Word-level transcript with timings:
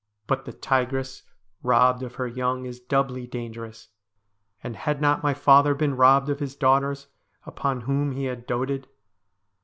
But 0.25 0.45
the 0.45 0.51
tigress 0.51 1.21
robbed 1.61 2.01
of 2.01 2.15
her 2.15 2.25
young 2.27 2.65
is 2.65 2.79
doubly 2.79 3.27
dangerous, 3.27 3.89
and 4.63 4.75
had 4.75 4.99
not 4.99 5.21
my 5.21 5.35
father 5.35 5.75
been 5.75 5.95
robbed 5.95 6.27
of 6.27 6.39
his 6.39 6.55
daughters, 6.55 7.05
upon 7.45 7.81
whom 7.81 8.13
he 8.13 8.23
had 8.25 8.47
doted 8.47 8.87